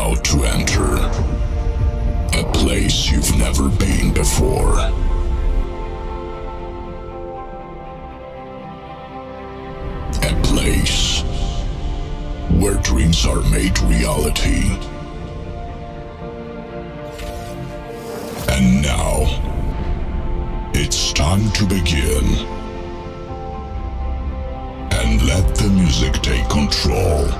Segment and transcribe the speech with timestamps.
[0.00, 0.96] about to enter
[2.38, 4.78] a place you've never been before.
[10.22, 11.20] A place
[12.58, 14.70] where dreams are made reality.
[18.48, 19.26] And now,
[20.72, 22.24] it's time to begin.
[24.92, 27.39] And let the music take control.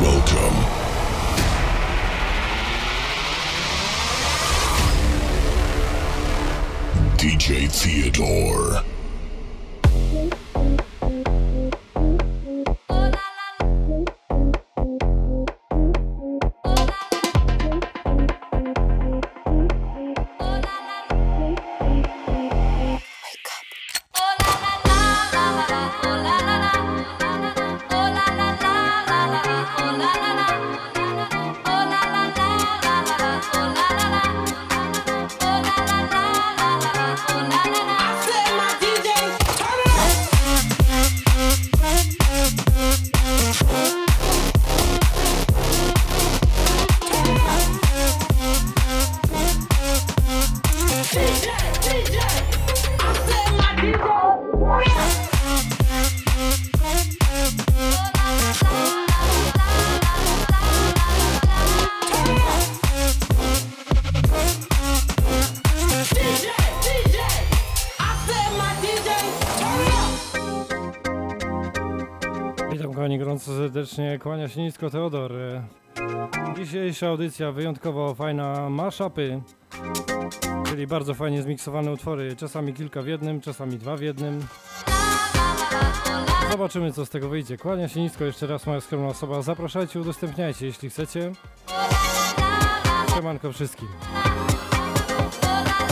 [0.00, 0.45] Welcome
[74.26, 75.32] kłania się nisko Teodor.
[76.56, 79.40] Dzisiejsza audycja wyjątkowo fajna, mashupy,
[80.66, 84.46] czyli bardzo fajnie zmiksowane utwory, czasami kilka w jednym, czasami dwa w jednym.
[86.50, 87.56] Zobaczymy co z tego wyjdzie.
[87.56, 91.32] Kłania się nisko jeszcze raz moja skromna osoba, zapraszajcie, udostępniajcie jeśli chcecie.
[93.14, 93.88] Siemanko wszystkim.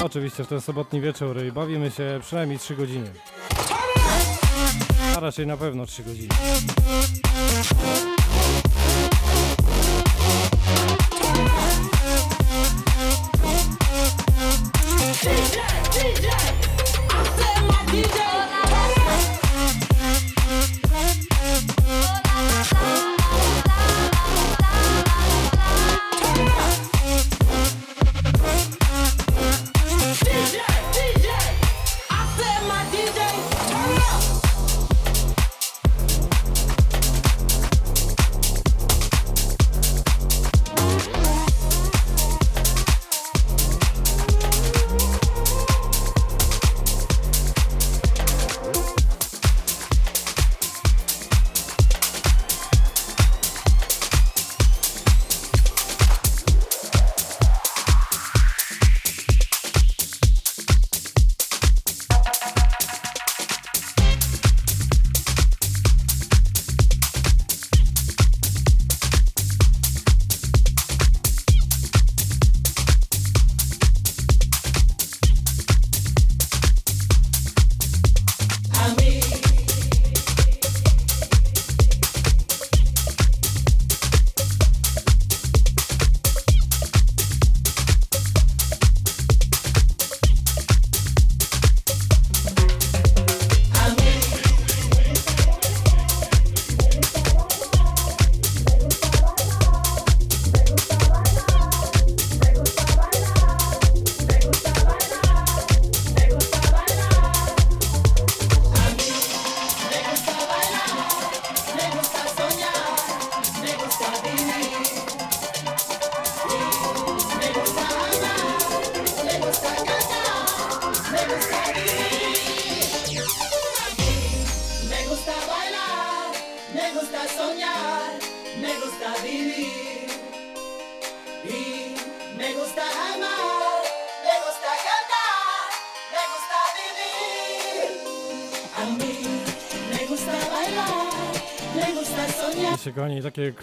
[0.04, 3.10] Oczywiście w ten sobotni wieczór i bawimy się przynajmniej 3 godziny.
[5.16, 6.34] A raczej na pewno 3 godziny.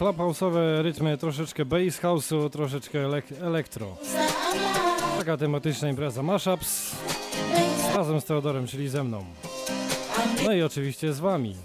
[0.01, 3.97] Clubhouse'owe rytmy, troszeczkę bass house'u, troszeczkę elek- elektro.
[5.19, 6.95] Taka tematyczna impreza mashups
[7.95, 9.25] razem z Teodorem, czyli ze mną.
[10.45, 11.55] No i oczywiście z wami.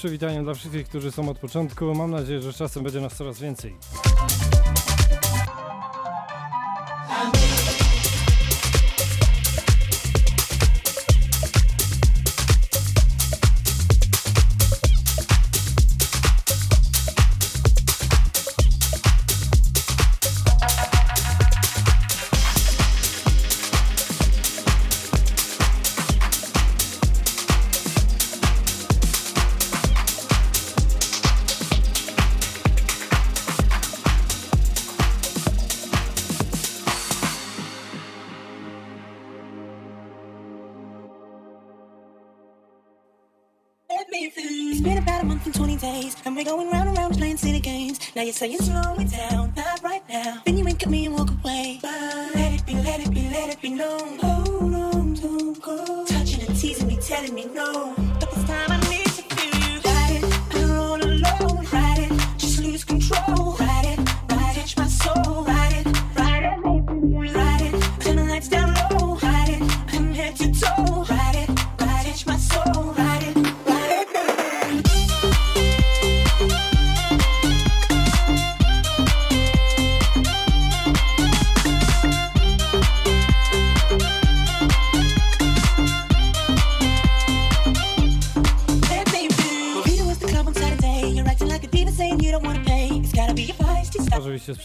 [0.00, 1.94] przywitaniem dla wszystkich, którzy są od początku.
[1.94, 3.76] Mam nadzieję, że czasem będzie nas coraz więcej.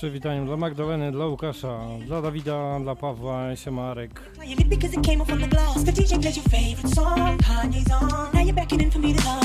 [0.05, 4.19] przywitaniu dla Magdaleny, dla Łukasza, dla Dawida, dla Pawła, się Marek.
[4.19, 5.83] Playing it because it came the.
[5.85, 8.33] The DJ your favorite song, Kanye's on.
[8.33, 9.44] Now you're backing in for me to love.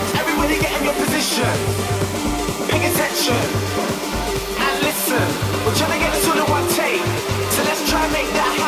[1.21, 1.45] position.
[2.67, 3.35] Pay attention
[4.57, 5.21] and listen.
[5.65, 7.05] We're trying to get this all in one take,
[7.51, 8.60] so let's try and make that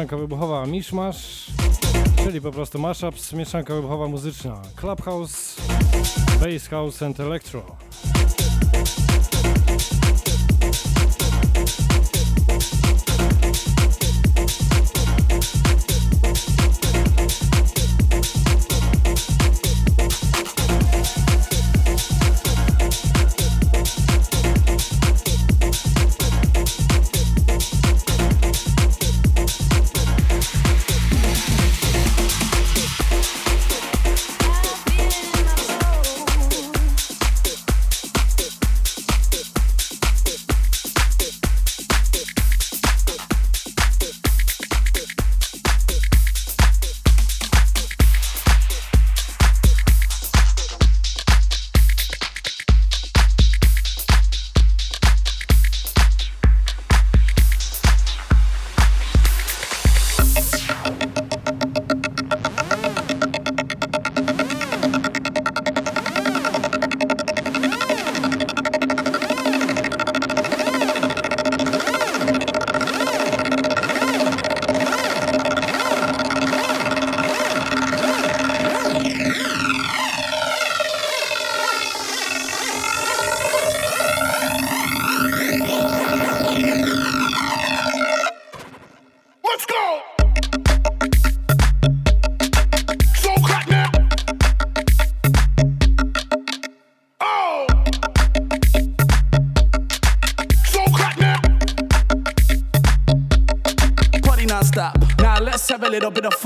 [0.00, 1.46] mieszanka wybuchowa Mishmash,
[2.24, 5.62] czyli po prostu mashups, mieszanka wybuchowa muzyczna Clubhouse,
[6.40, 7.79] Bass House and Electro.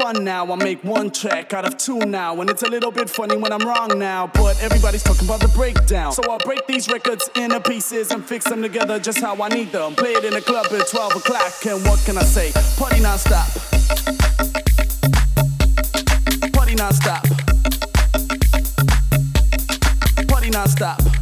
[0.05, 0.53] Fun now.
[0.53, 3.51] I make one track out of two now, and it's a little bit funny when
[3.53, 4.27] I'm wrong now.
[4.35, 8.45] But everybody's talking about the breakdown, so I'll break these records into pieces and fix
[8.45, 9.95] them together just how I need them.
[9.95, 12.53] Play it in the club at 12 o'clock, and what can I say?
[12.77, 13.49] Party non-stop.
[16.53, 17.25] Party non-stop.
[20.29, 21.14] Party non-stop.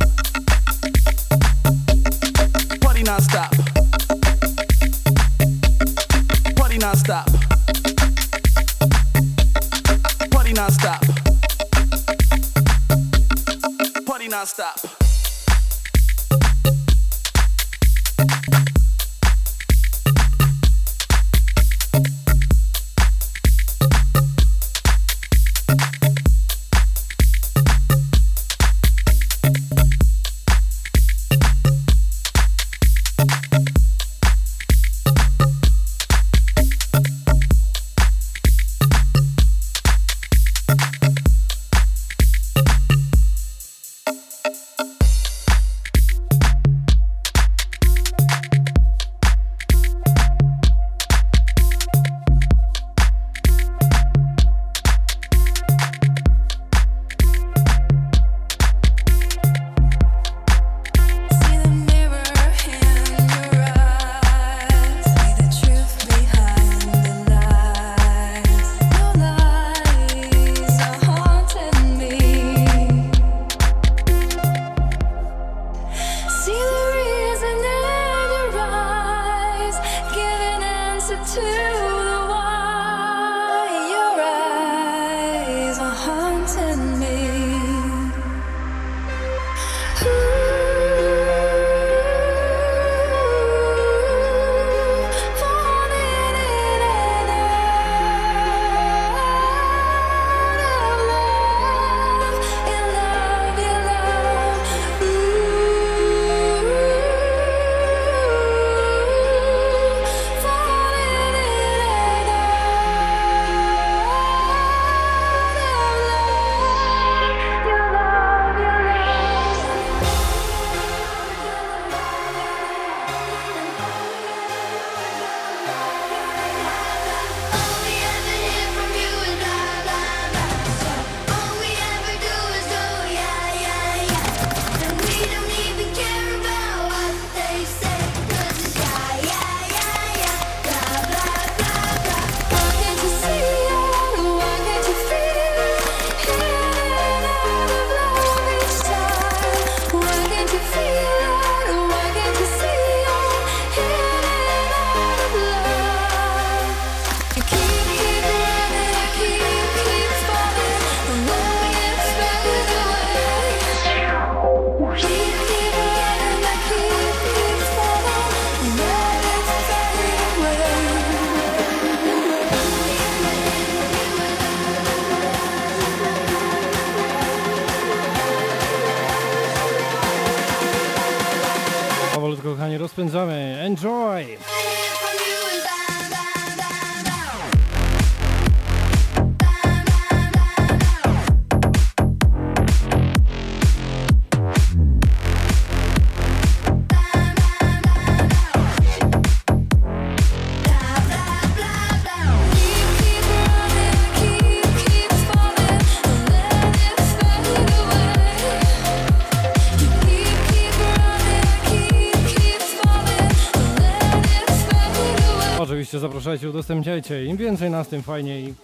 [216.22, 217.24] Zapraszajcie, udostępniajcie.
[217.24, 218.54] Im więcej nas, tym fajniej.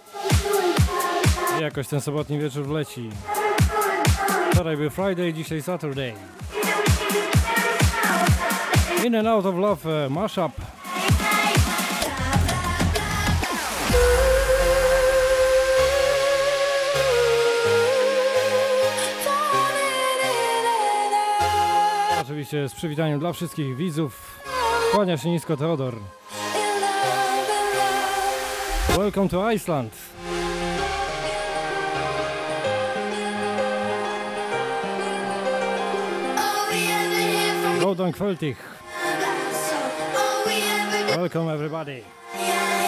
[1.61, 3.09] Jakoś ten sobotni wieczór wleci.
[4.51, 6.13] Wczoraj był Friday, dzisiaj Saturday.
[9.05, 10.51] In and Out of Love e, mashup.
[22.21, 24.39] Oczywiście z przywitaniem dla wszystkich widzów.
[24.91, 25.95] Kłania się nisko Teodor.
[28.97, 29.91] Welcome to Iceland.
[37.81, 38.57] Rodan Kvöltig.
[41.15, 42.03] Welcome everybody.
[42.35, 42.79] Yeah.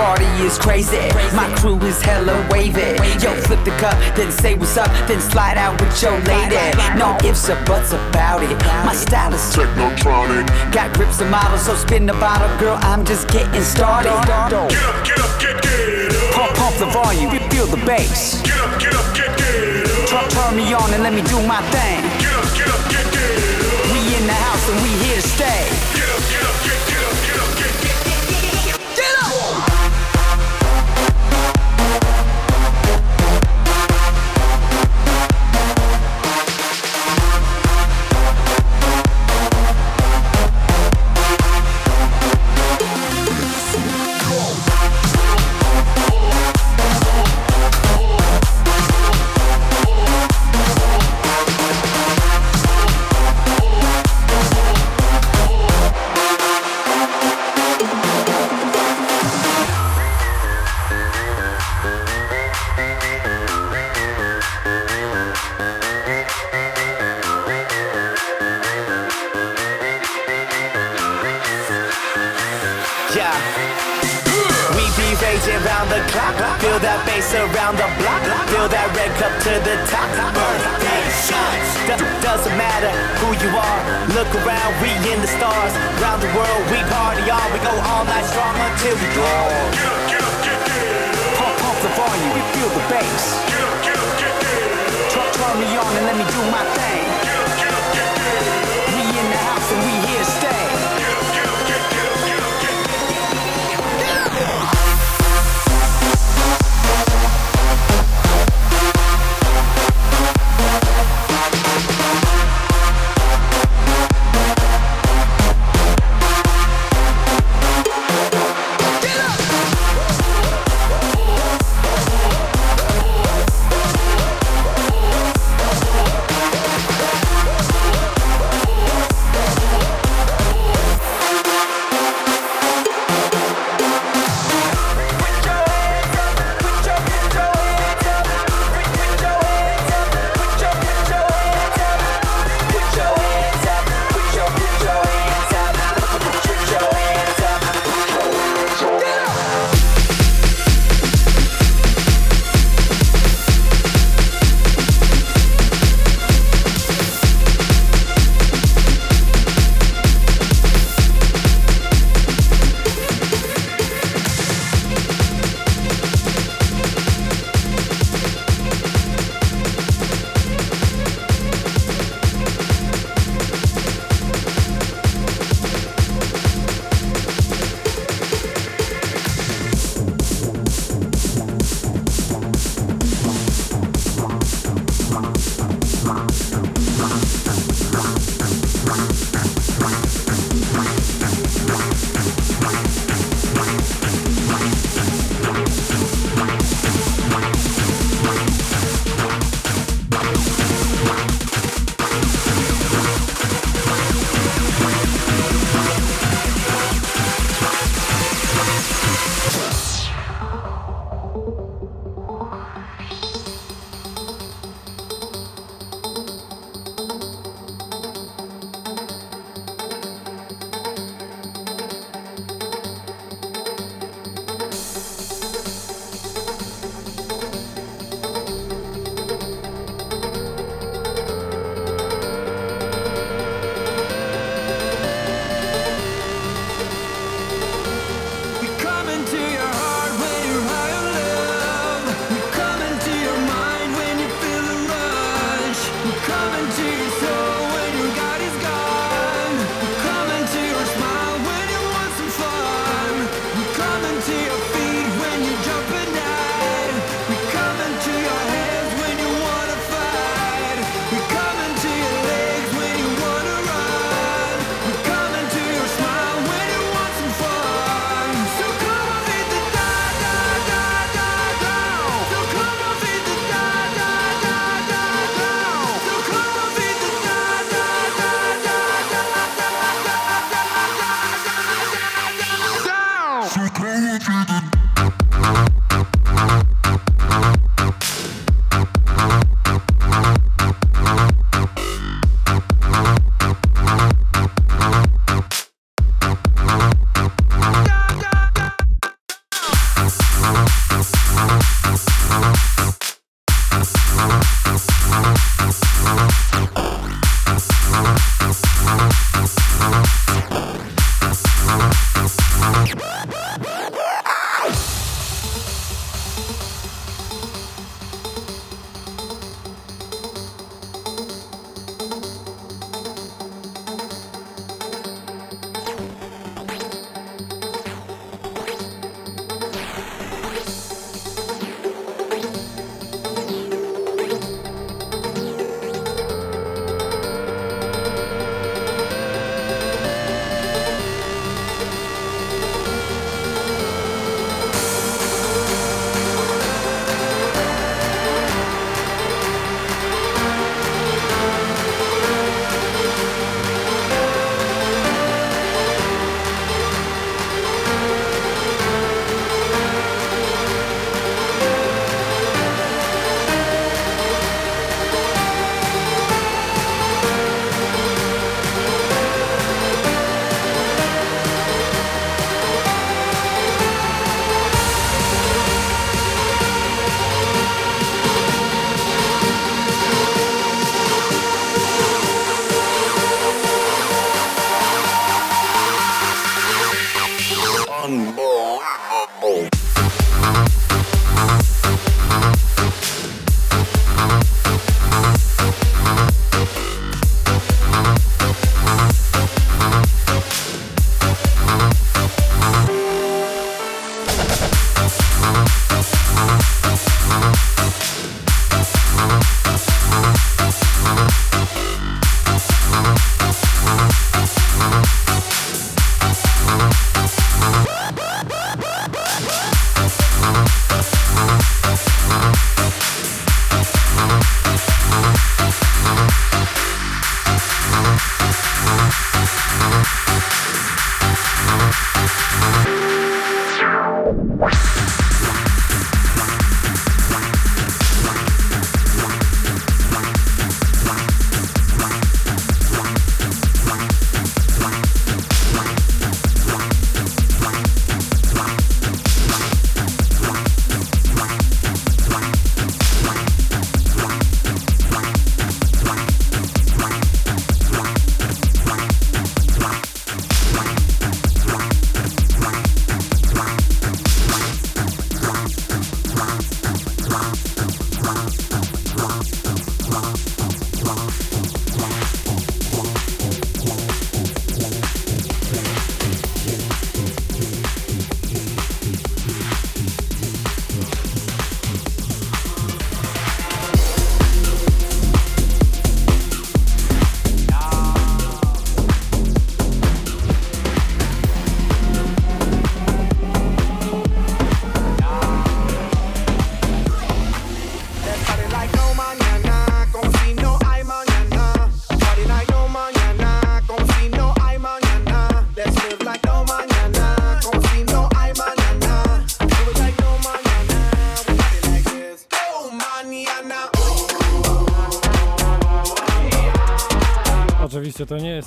[0.00, 1.12] Party is crazy.
[1.36, 2.96] My crew is hella wavy.
[3.20, 6.56] Yo, flip the cup, then say what's up, then slide out with your lady.
[6.96, 8.56] No ifs or buts about it.
[8.88, 10.46] My style is Technotronic.
[10.72, 12.78] got grips and models, so spin the bottle, girl.
[12.80, 14.08] I'm just getting started.
[14.08, 14.50] Get up,
[15.04, 16.34] get up, get, get up.
[16.34, 18.40] Pump, pump the volume, feel the bass.
[18.42, 20.08] Get up, get up, get, get up.
[20.08, 22.00] Turn, turn me on and let me do my thing.
[22.24, 23.92] Get up, get up, get, get up.
[23.92, 25.99] We in the house and we here to stay.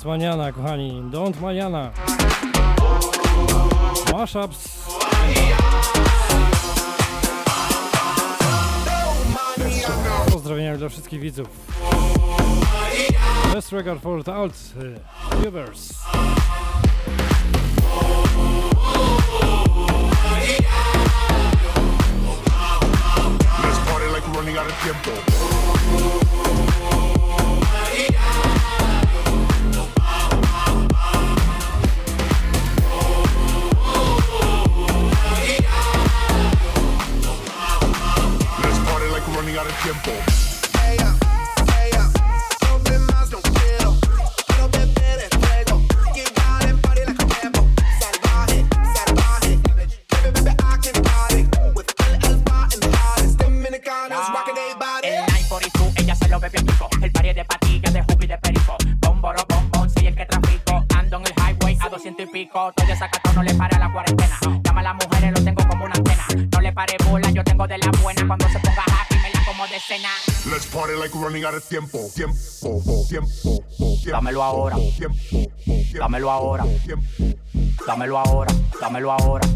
[0.04, 1.90] Don't Maniana, kochani, Don't Maniana.
[4.12, 4.84] Mashups.
[10.32, 11.48] Pozdrowienia dla wszystkich widzów.
[13.54, 15.94] Best record for the alt y, viewers.
[23.62, 26.23] Let's party like we're running out of tempo.
[74.34, 74.76] Dámelo ahora.
[75.96, 76.64] Dámelo ahora.
[77.86, 78.52] Dámelo ahora.
[78.80, 79.53] Dámelo ahora.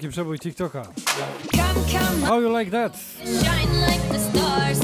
[0.00, 0.82] wielki przebój TikToka.
[2.26, 2.96] How you like that?
[3.24, 4.78] Shine like the stars,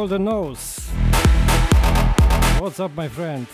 [0.00, 0.80] Golden Nose.
[2.58, 3.46] What's up, my friend?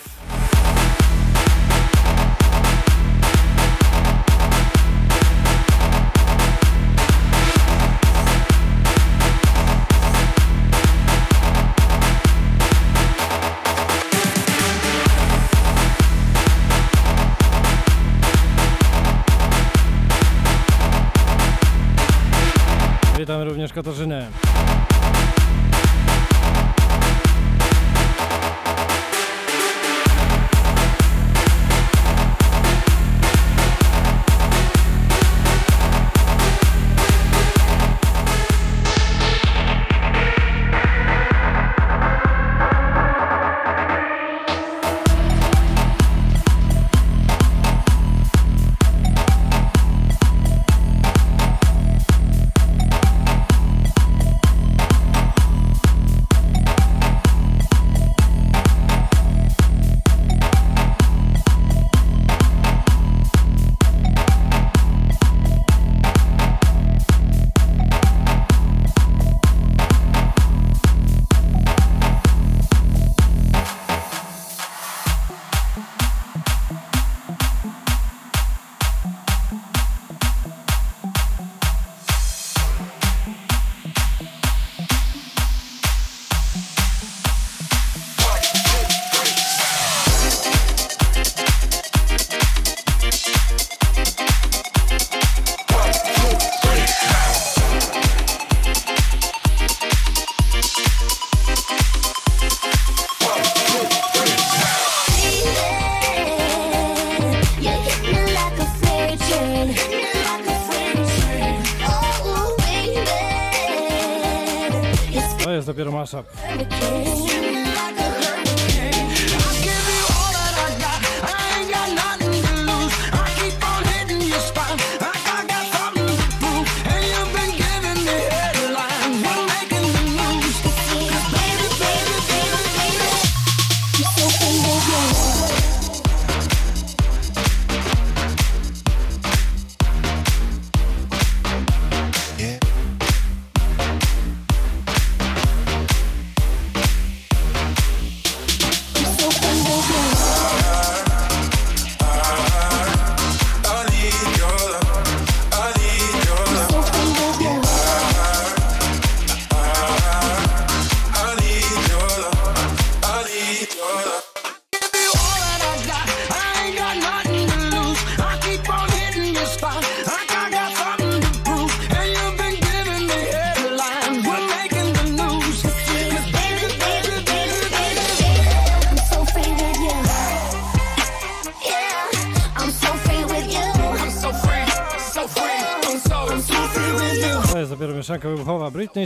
[23.17, 24.46] Witam również Katarzynę.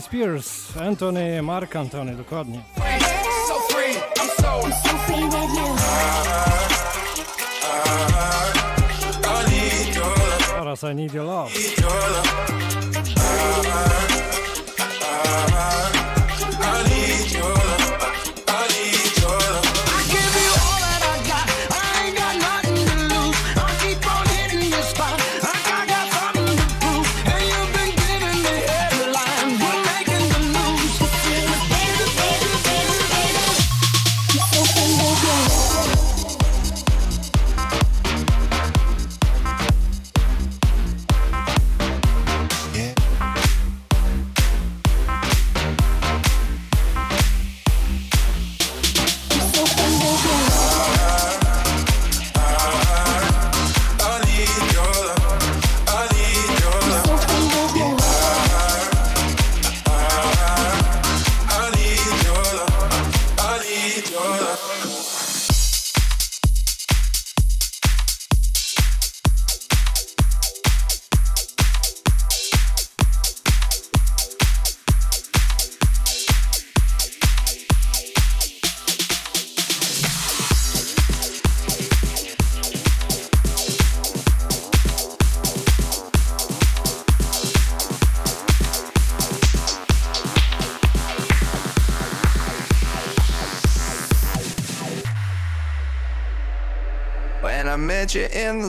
[0.01, 2.61] Britney Spears, Anthony, Mark Anthony, dokładnie.
[3.47, 5.75] So free, I'm so, I'm so free with you.
[10.61, 11.51] Oraz I Need Your Love.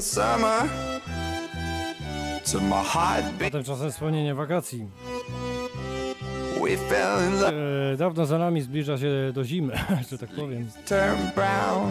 [0.02, 0.68] Summer,
[2.52, 4.86] to my heartbeat, A tymczasem wspomnienie wakacji.
[6.62, 7.52] we fell in love.
[7.92, 9.78] E, dawno za nami zbliża się do zimy,
[10.10, 10.68] że tak powiem.
[10.88, 11.90] Turn brown.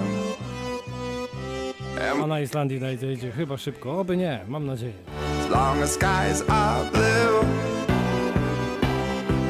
[2.24, 3.99] A na Islandii najdzie chyba szybko.
[3.99, 4.93] Oby nie, mam nadzieję.
[5.45, 7.45] As long as skies are blue,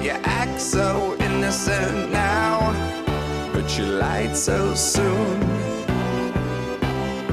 [0.04, 2.74] you act so innocent now,
[3.54, 5.51] but you lied so soon.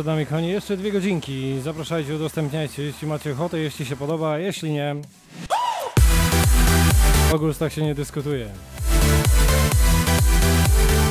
[0.00, 1.60] przed nami, kochani, jeszcze dwie godzinki.
[1.62, 4.96] Zapraszajcie, udostępniajcie, jeśli macie ochotę, jeśli się podoba, jeśli nie.
[7.32, 8.48] O gustach się nie dyskutuje.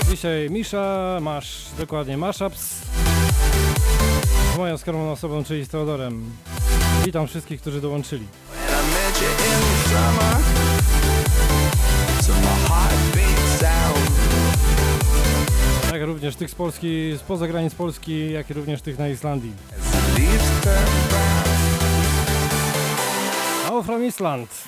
[0.09, 2.81] Dzisiaj Misza, masz, dokładnie, mashups
[4.53, 6.31] z moją skromną osobą, czyli z Teodorem.
[7.05, 8.25] Witam wszystkich, którzy dołączyli.
[8.69, 10.58] And I met you in the.
[15.99, 19.53] Jak również tych z Polski, spoza granic Polski, jak i również tych na Islandii.
[23.71, 24.63] All from Island.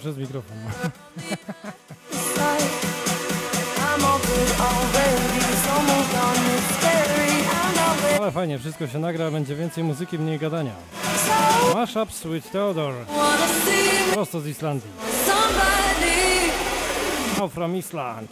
[0.00, 0.56] przez mikrofon.
[8.20, 10.72] Ale fajnie, wszystko się nagra, będzie więcej muzyki, mniej gadania.
[11.74, 13.04] Mashup Sweet Theodore.
[14.12, 14.90] Prosto z Islandii.
[17.38, 18.30] Now from Island.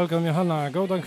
[0.00, 1.02] Welkom Johanna, go dan.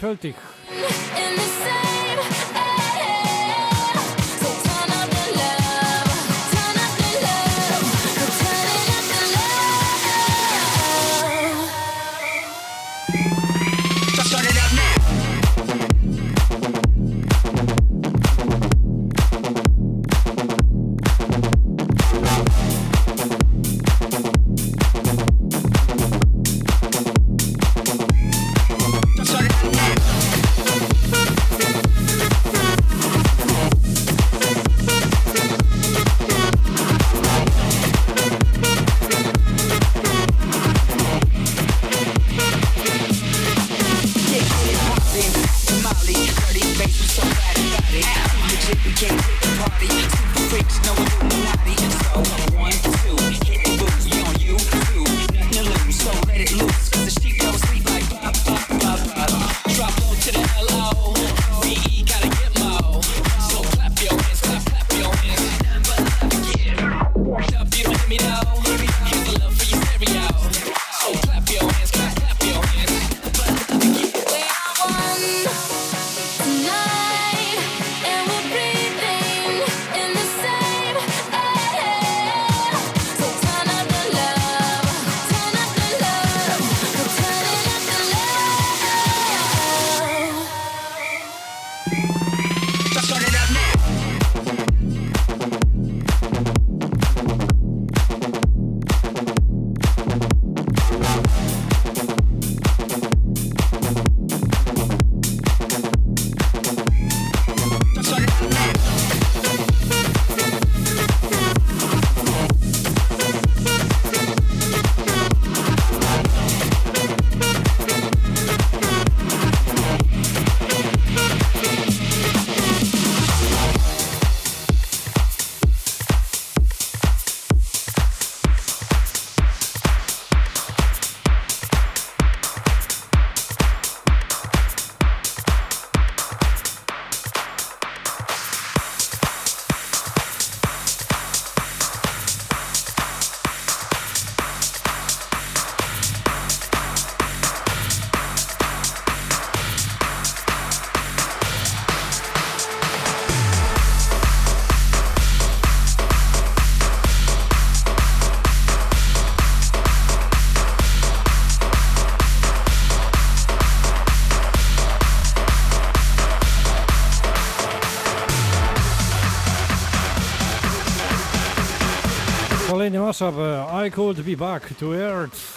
[172.84, 175.54] Uh, I Could Be Back to Earth.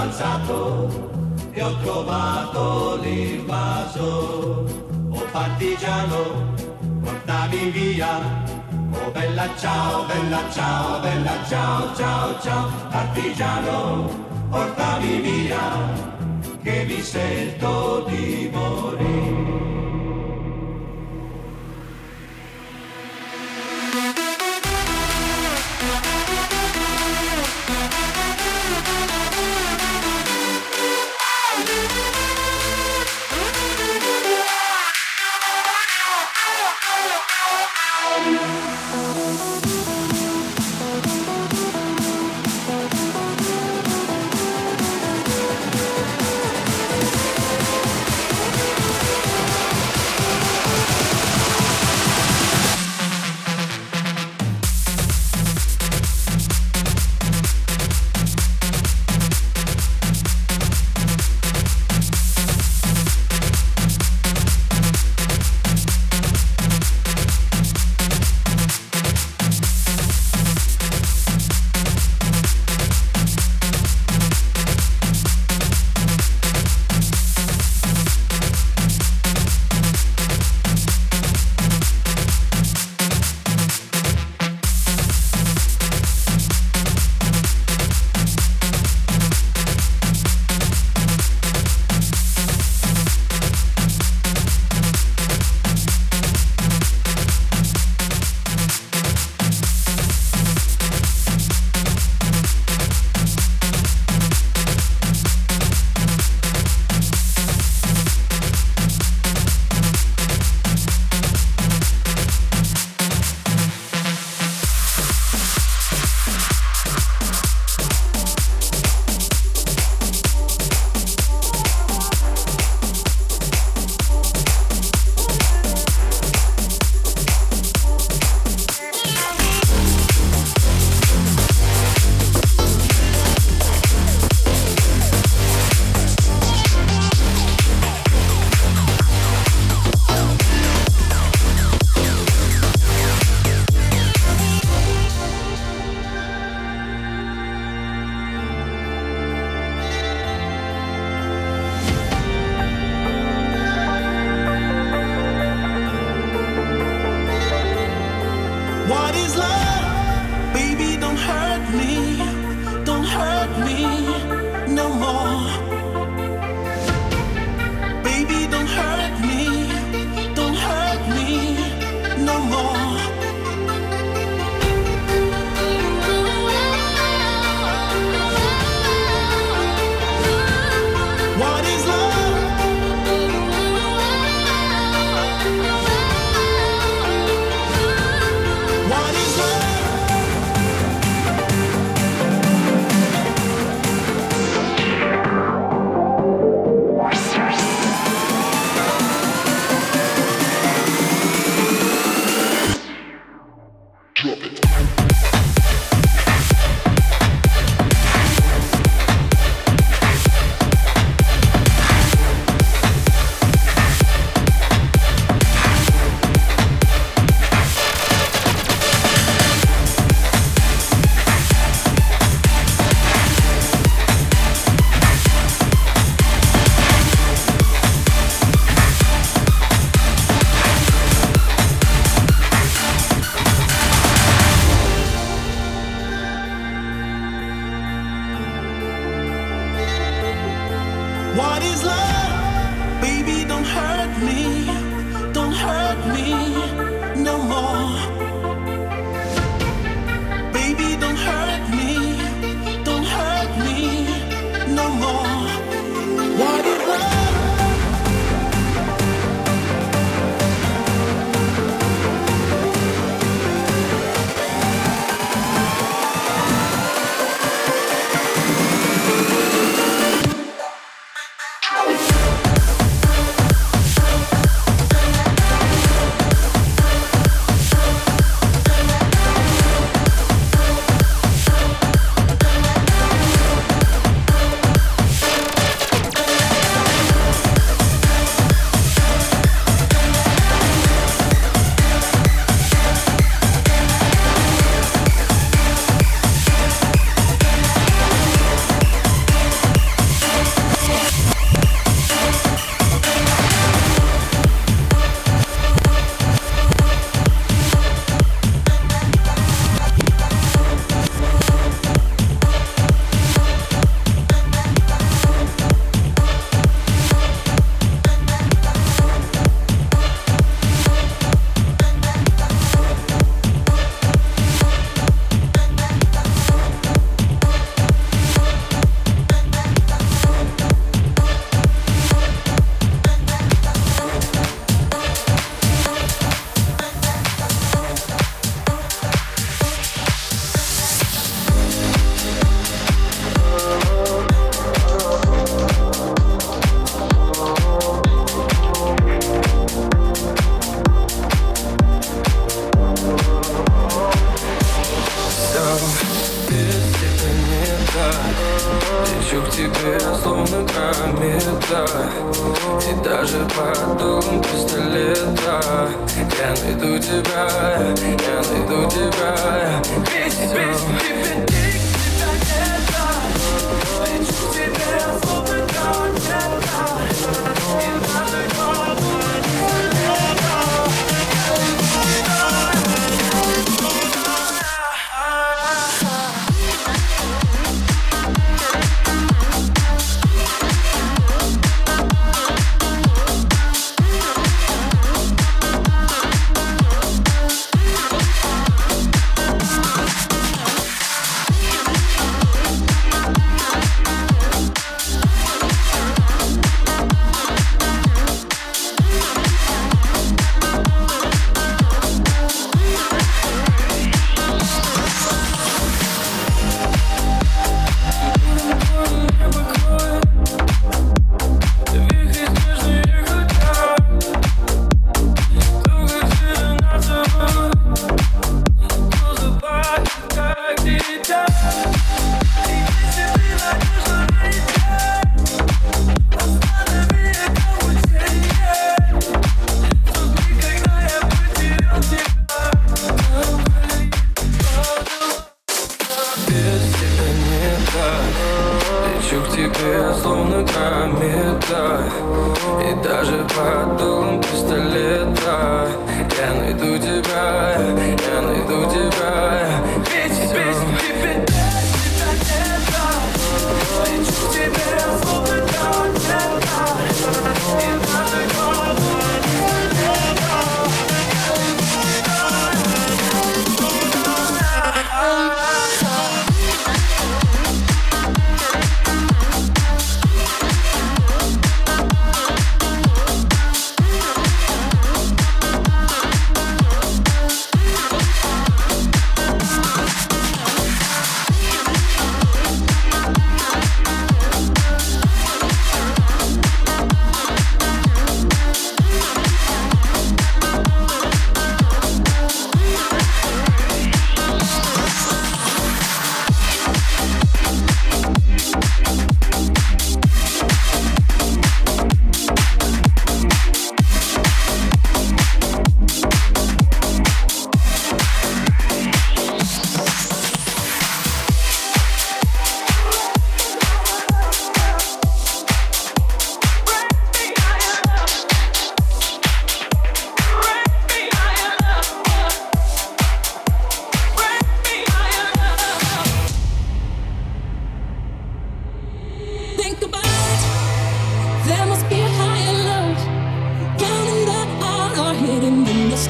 [0.00, 0.88] avanzato
[1.52, 4.64] e ho trovato l'invaso.
[5.10, 6.54] Oh partigiano,
[7.02, 8.18] portami via.
[8.92, 12.70] Oh bella ciao, bella ciao, bella ciao, ciao, ciao.
[12.88, 14.08] Partigiano,
[14.48, 15.68] portami via,
[16.62, 19.69] che mi sento di morire.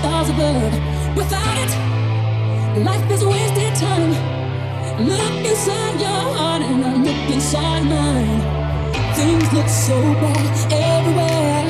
[0.00, 0.72] stars above.
[1.16, 1.72] Without it,
[2.88, 4.12] life is wasted time.
[5.12, 8.40] Look inside your heart and I look inside mine.
[9.18, 11.68] Things look so bad everywhere.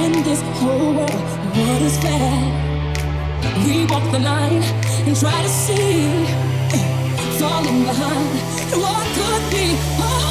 [0.00, 2.38] In this whole world, what is fair?
[3.64, 4.62] We walk the line
[5.06, 6.26] and try to see,
[7.38, 8.28] falling behind
[8.82, 9.66] what could be.
[10.00, 10.27] Oh.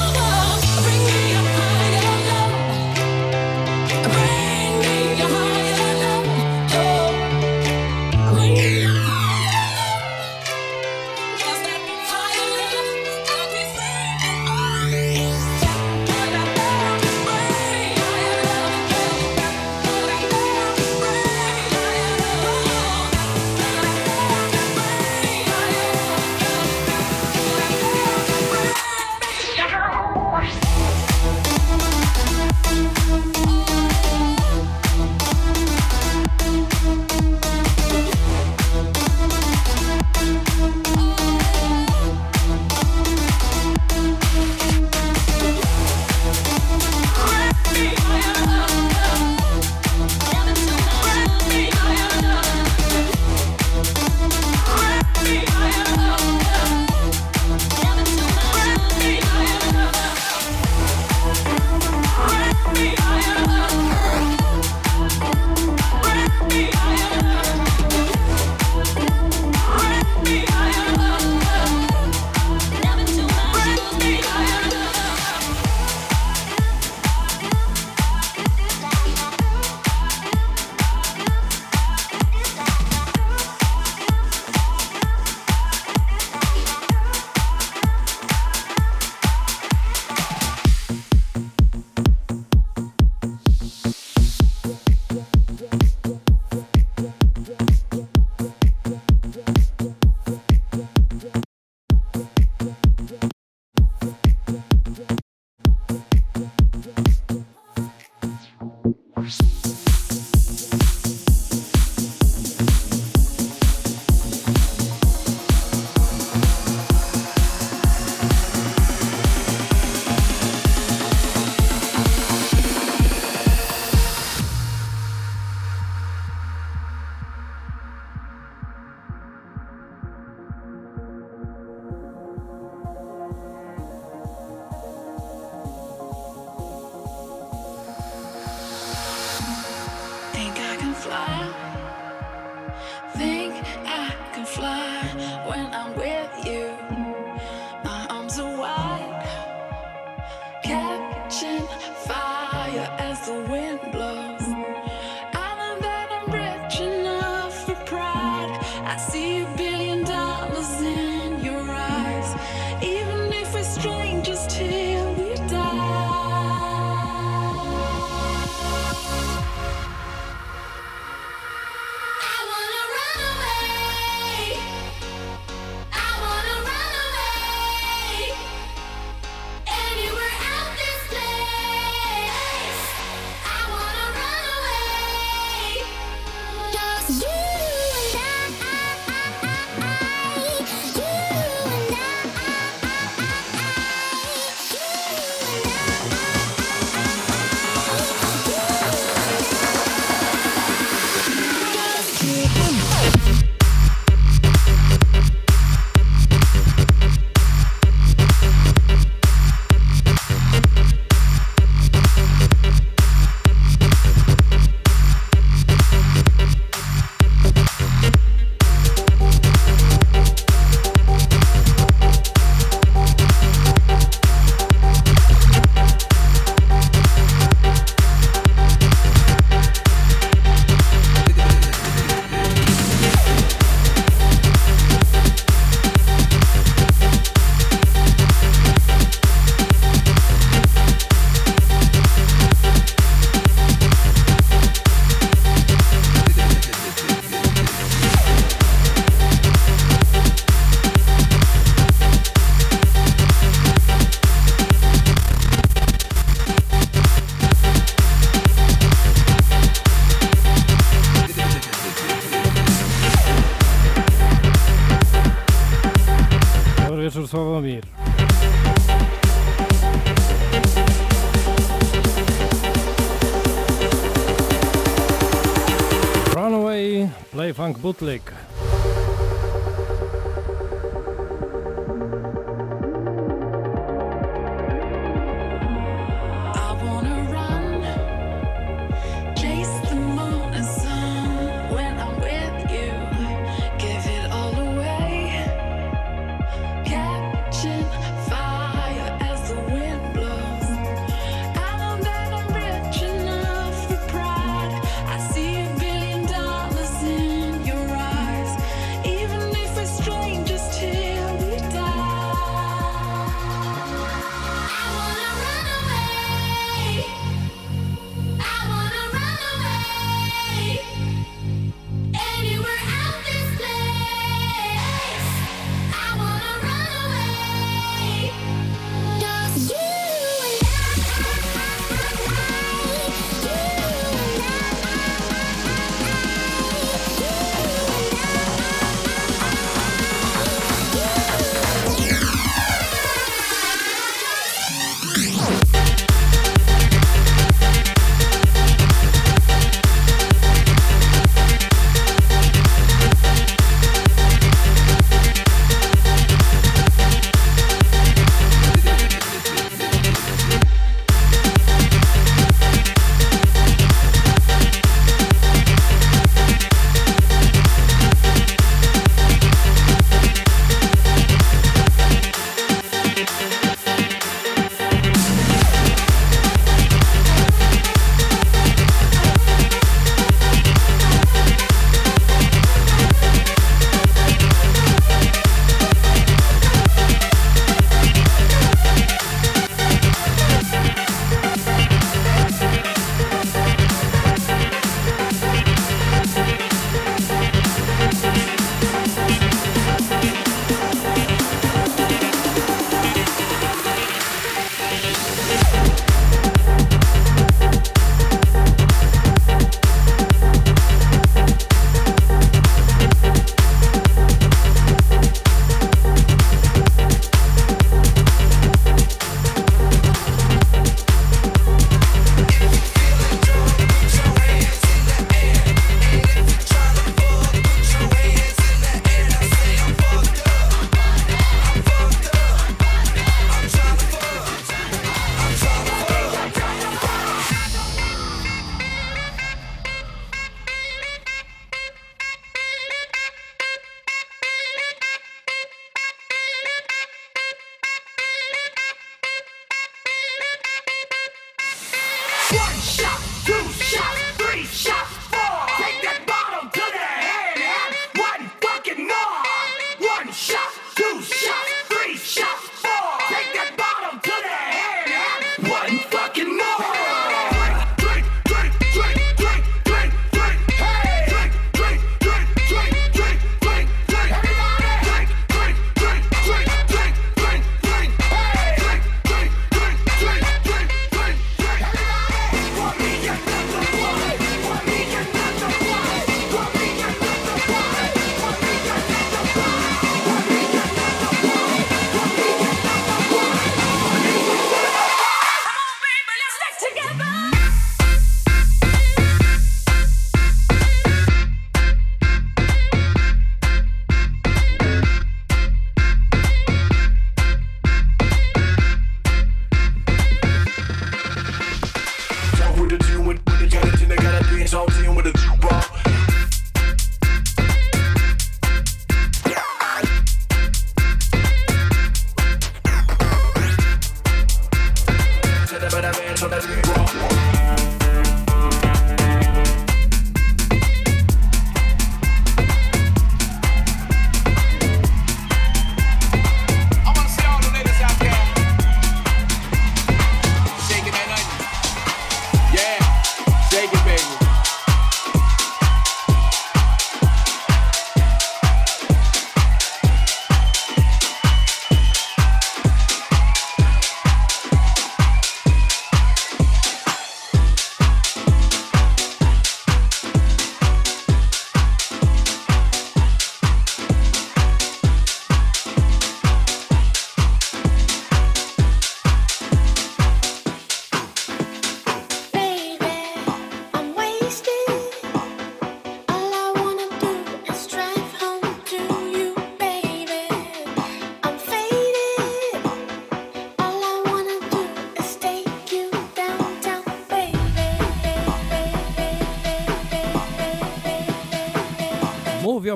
[277.74, 278.37] Play Funk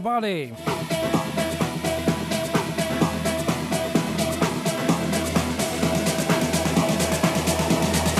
[0.02, 0.52] your body.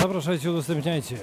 [0.00, 1.16] Zapraszajcie, udostępniajcie.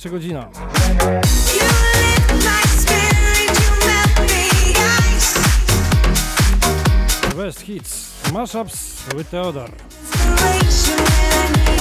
[0.00, 0.48] jeszcze godzina.
[7.36, 9.72] Best hits, mashups with Theodore.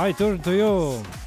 [0.09, 1.18] I turn to you.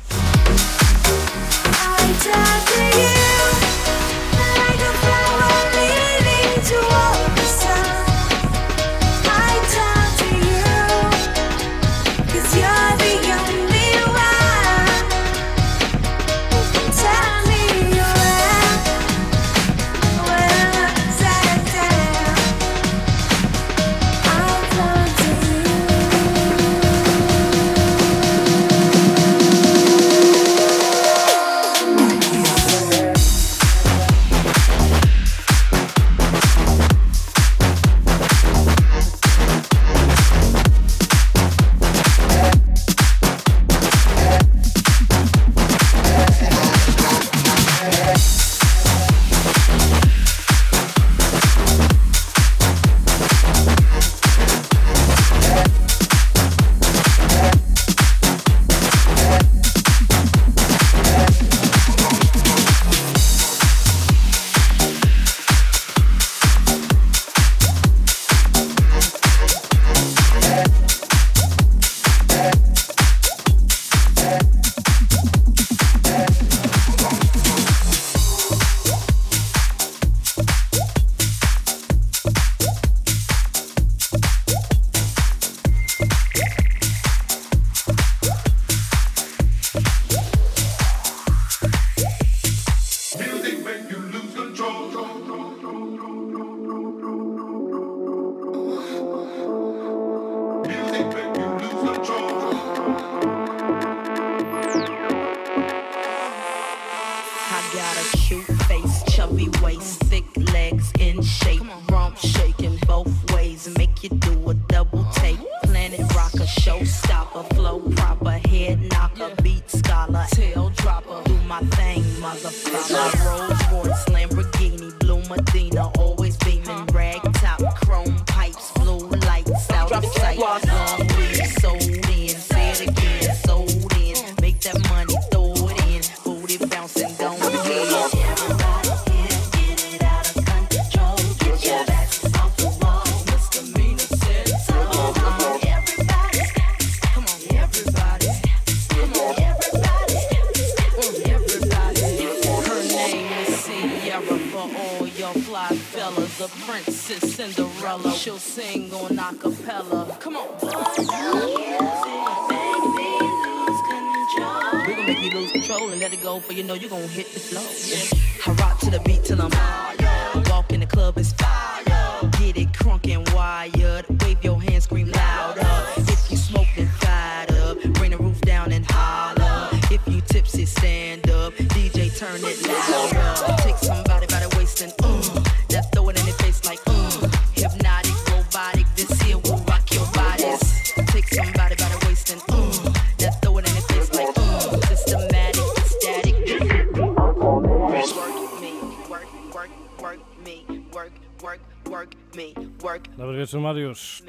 [203.52, 204.22] José Marius.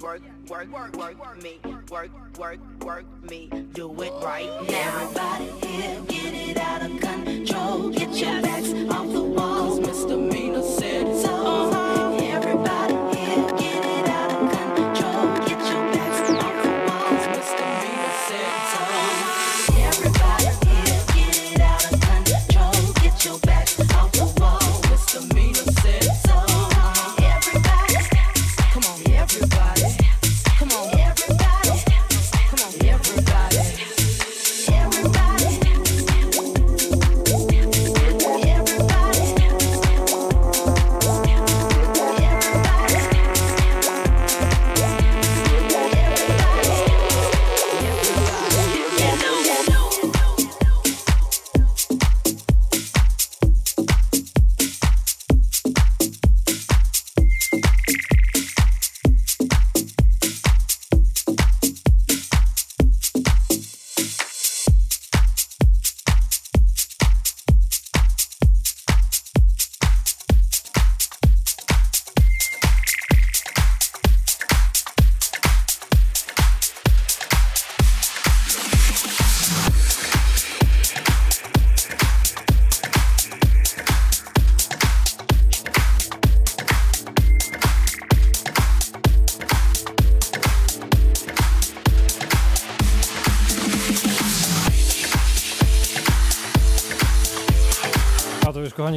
[0.00, 1.10] work, work, work, work
[1.90, 3.04] work, work, work.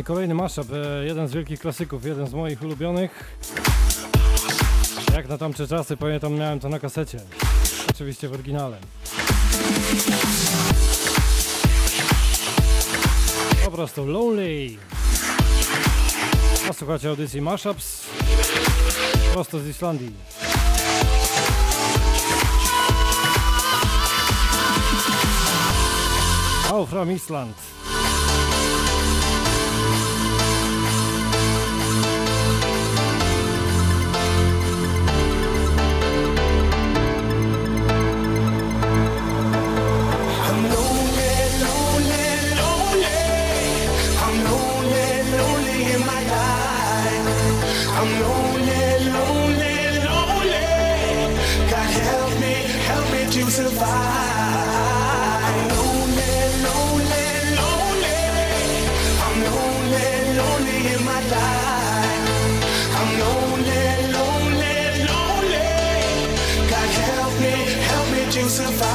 [0.03, 3.37] kolejny mashup, e, jeden z wielkich klasyków, jeden z moich ulubionych.
[5.15, 7.19] Jak na tamte czasy, pamiętam, miałem to na kasecie.
[7.89, 8.77] Oczywiście w oryginale.
[13.65, 14.77] Po prostu lonely.
[16.69, 18.05] A słuchacie audycji Mashups
[19.33, 20.13] prosto z Islandii.
[26.67, 27.72] Frau from Island.
[68.53, 68.83] Survive.
[68.83, 68.92] out.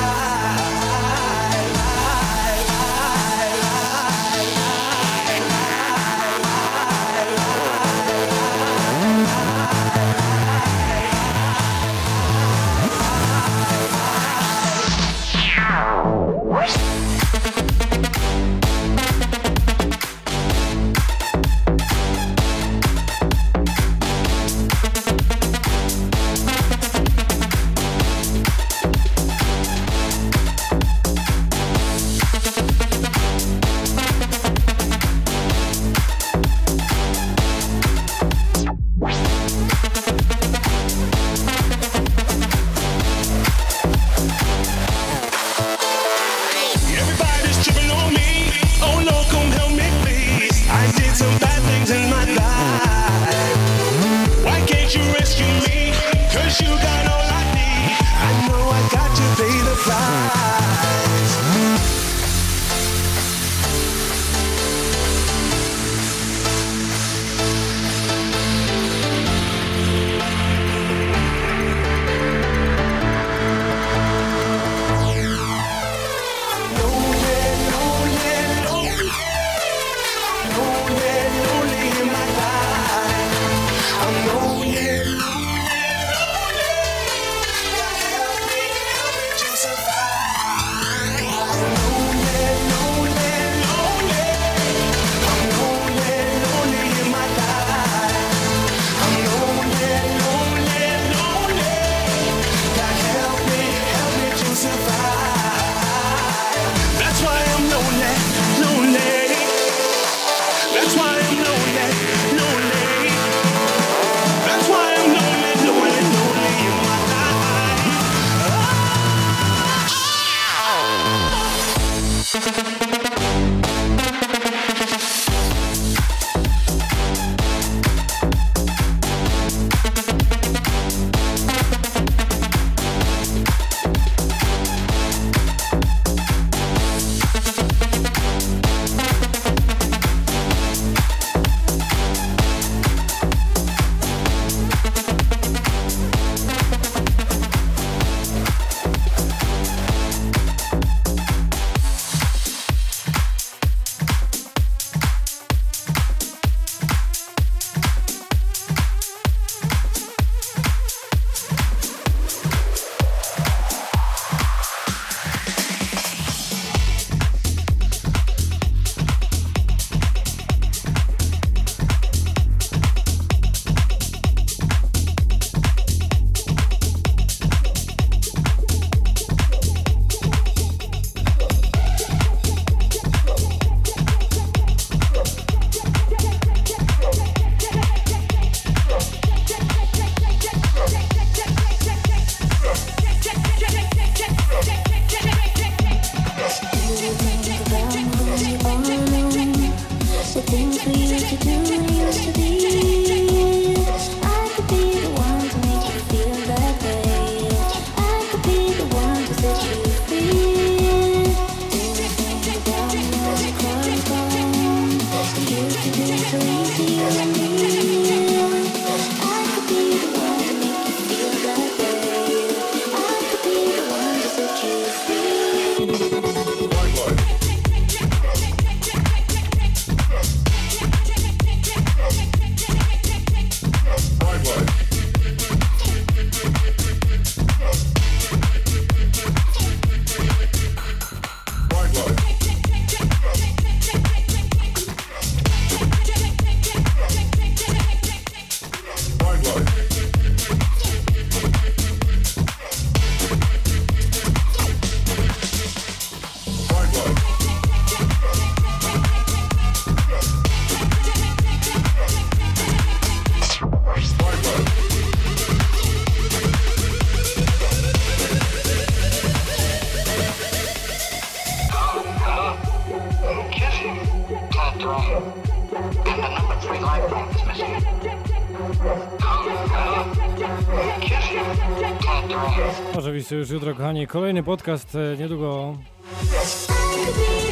[283.29, 284.07] się już jutro, kochani.
[284.07, 285.77] Kolejny podcast e, niedługo.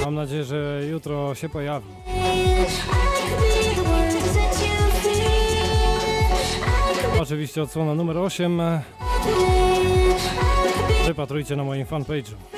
[0.05, 1.87] Mam nadzieję, że jutro się pojawi.
[7.21, 8.63] Oczywiście odsłona numer 8.
[11.07, 12.56] Wypatrujcie na moim fanpage'u.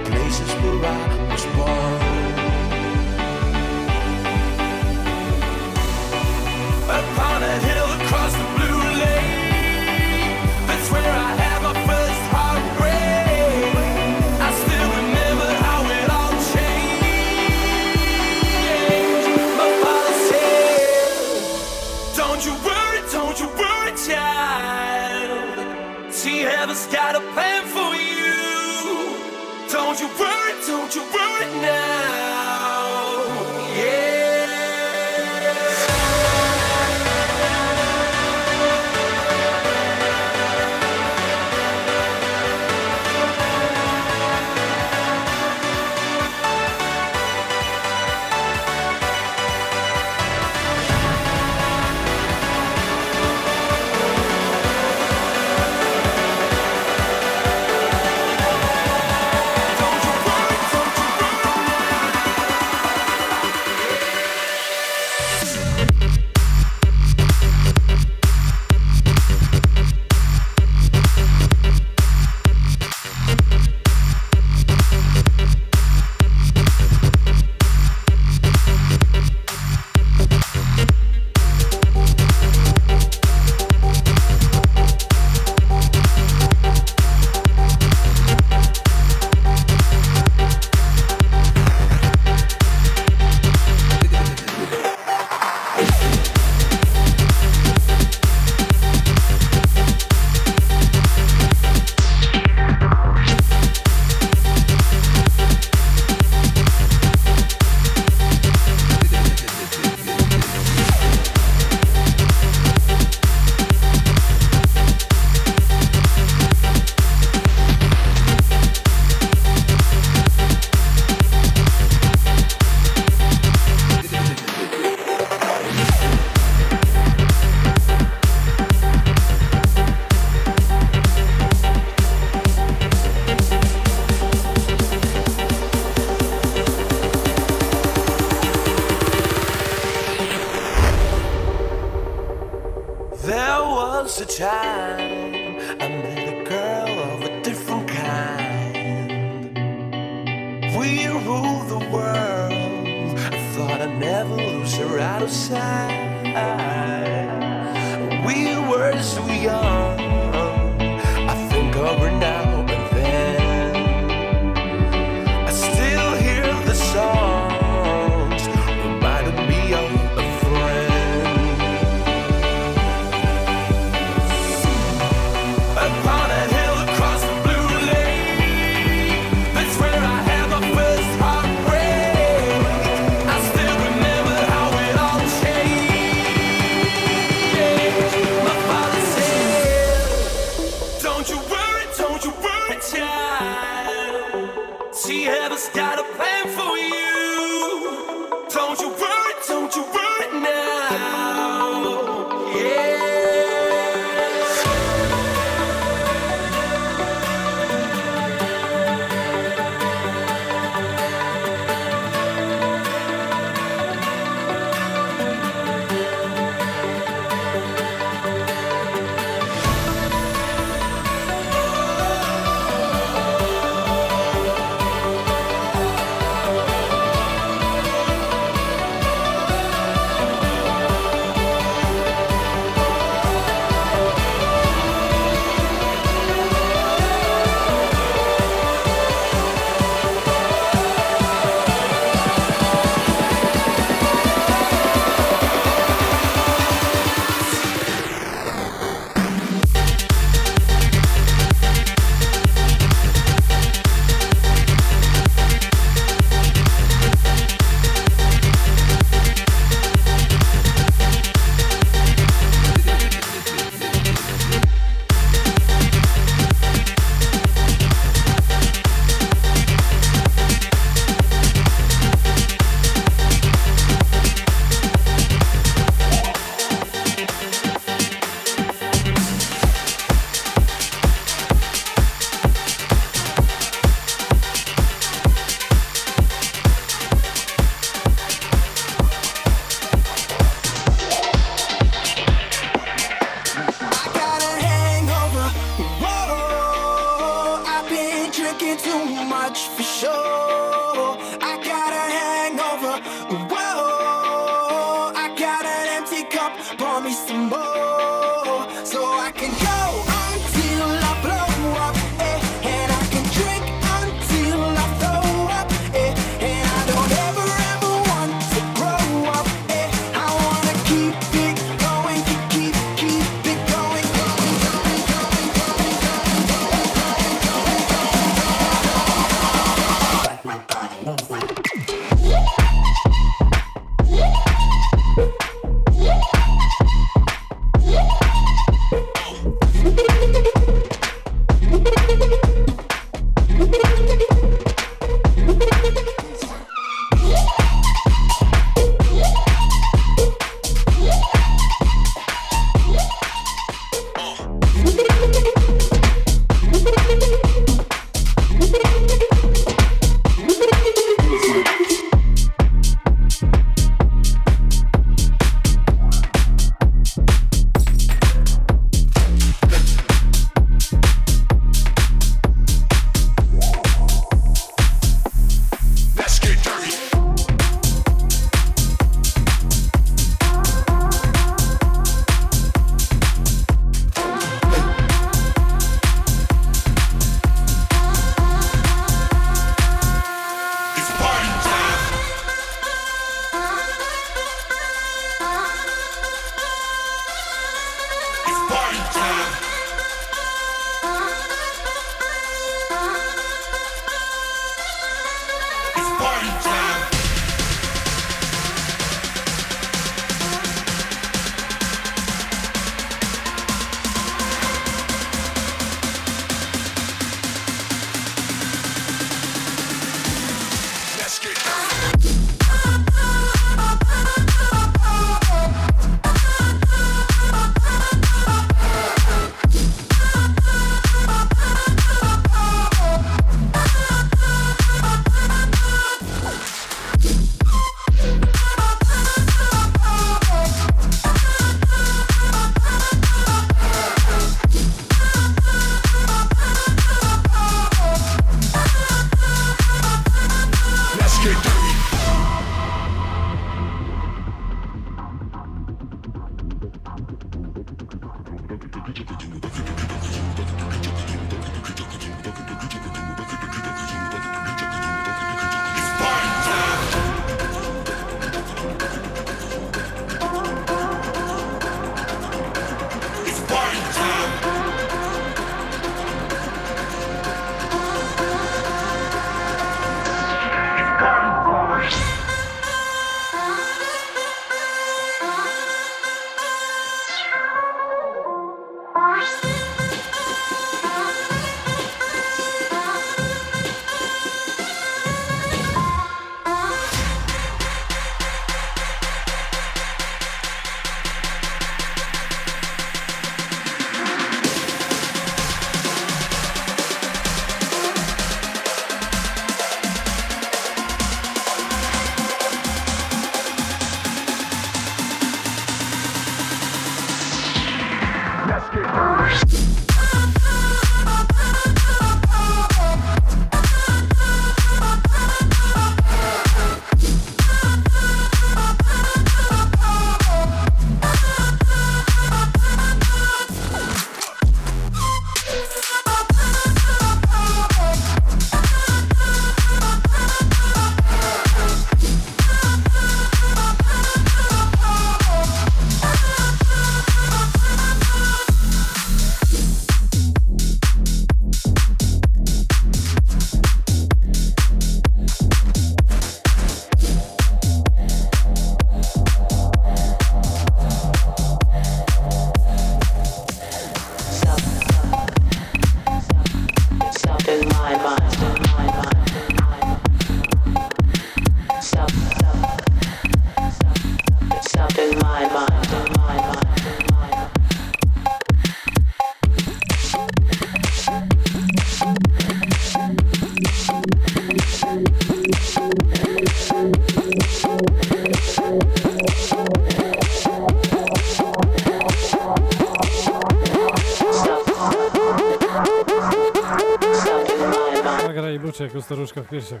[598.78, 600.00] Zawsze jako staruszka w piersiach.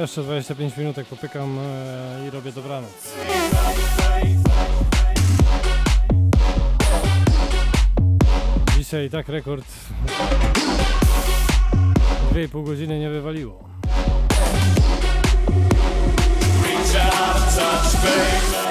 [0.00, 3.12] Jeszcze 25 minutek popykam e, i robię dobranoc.
[8.78, 9.66] Dzisiaj i tak rekord
[12.32, 13.68] 2,5 godziny nie wywaliło.
[16.62, 18.67] Reach out, touch.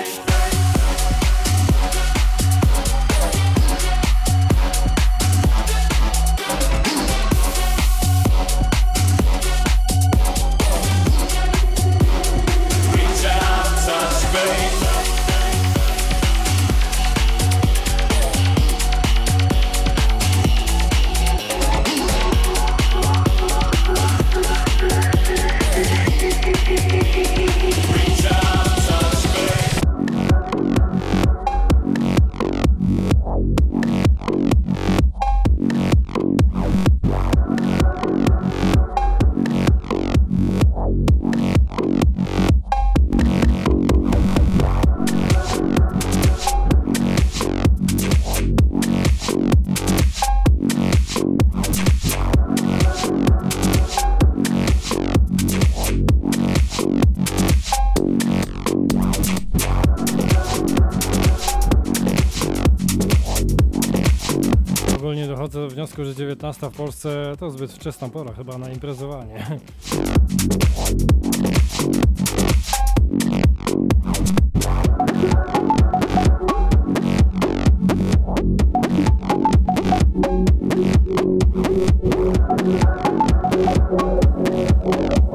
[65.97, 69.59] Wniosku, że 19 w Polsce to zbyt wczesna pora chyba na imprezowanie.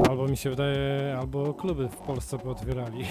[0.08, 3.01] Albo mi się wydaje, albo kluby w Polsce pootwierali.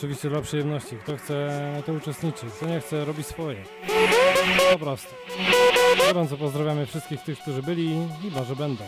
[0.00, 0.96] Oczywiście dla przyjemności.
[0.96, 2.46] Kto chce, to uczestniczy.
[2.56, 3.64] Kto nie chce, robi swoje.
[4.72, 5.14] Po prostu.
[6.06, 7.90] Gorąco pozdrawiamy wszystkich tych, którzy byli
[8.24, 8.84] i może będą.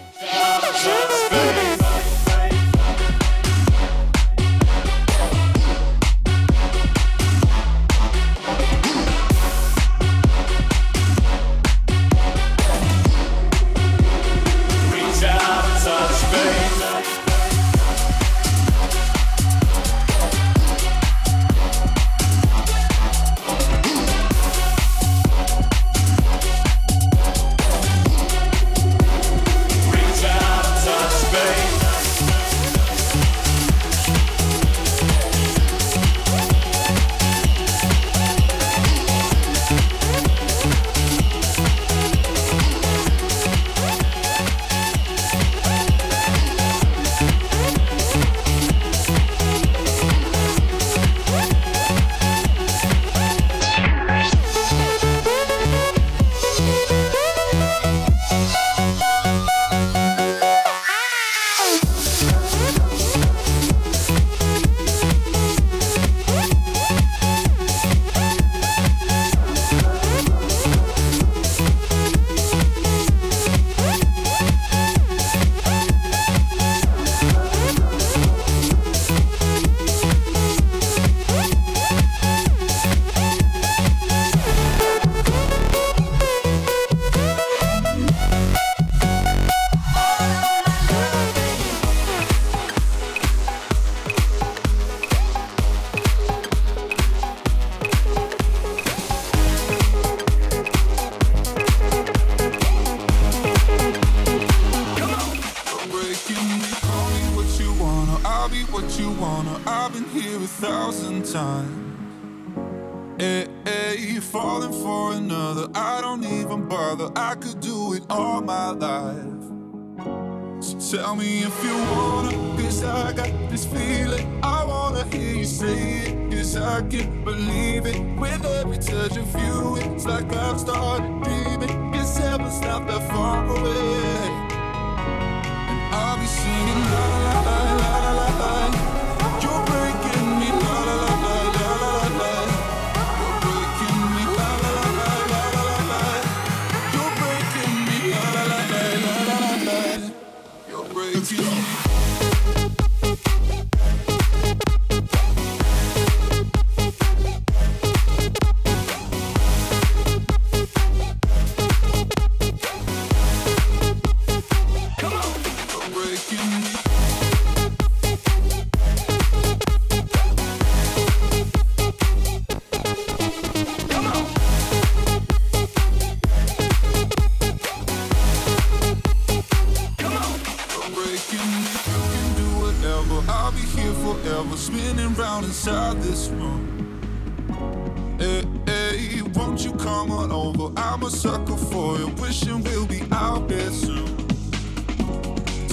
[191.92, 194.06] boy, wishing we'll be out there soon.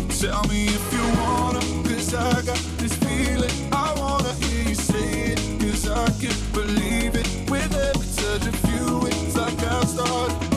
[0.09, 3.51] So tell me if you wanna, cause I got this feeling.
[3.71, 7.27] I wanna hear you say it, cause I can't believe it.
[7.49, 10.48] With every touch of you, it's like I've.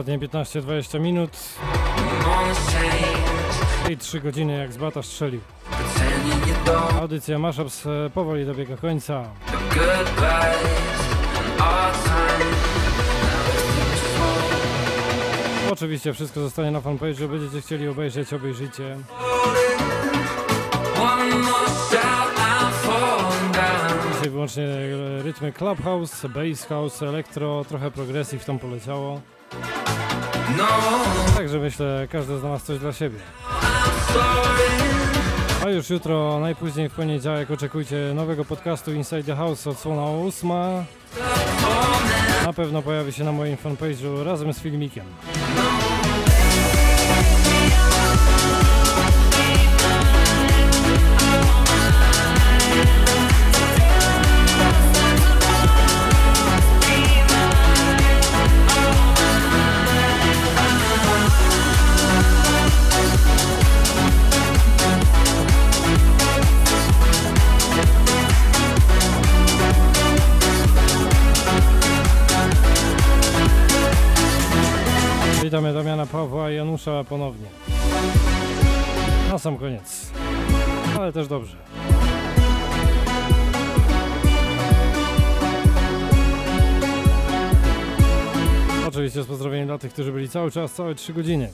[0.00, 1.30] ostatnie 15-20 minut.
[3.90, 5.40] I 3 godziny jak z bata strzelił.
[7.00, 9.24] Audycja Mashups e, powoli dobiega końca.
[15.70, 18.96] Oczywiście wszystko zostanie na fanpage'u, będziecie chcieli obejrzeć, obejrzyjcie.
[24.12, 29.20] Dzisiaj wyłącznie e, rytmy clubhouse, bass house, elektro, trochę progresji w tam poleciało.
[30.56, 30.66] No.
[31.36, 33.18] Także myślę, każdy z nas coś dla siebie.
[35.64, 40.84] A już jutro, najpóźniej w poniedziałek, oczekujcie nowego podcastu Inside the House, odsłona ósma.
[42.44, 45.04] Na pewno pojawi się na moim fanpage'u razem z filmikiem.
[76.70, 77.46] Janusza ponownie.
[79.30, 80.10] Na sam koniec.
[80.98, 81.56] Ale też dobrze.
[88.88, 91.50] Oczywiście z pozdrowieniem dla tych, którzy byli cały czas, całe 3 godziny.